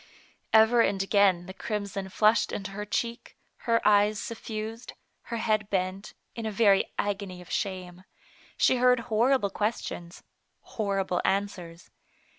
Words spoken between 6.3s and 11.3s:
in a very agony of shame; she heard horrible questions, horrible